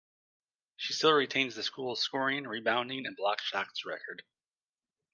She 0.77 0.93
still 0.93 1.11
retains 1.13 1.53
the 1.55 1.61
schools 1.61 2.01
scoring, 2.01 2.47
rebounding 2.47 3.05
and 3.05 3.15
blocked 3.15 3.43
shots 3.43 3.85
record. 3.85 4.23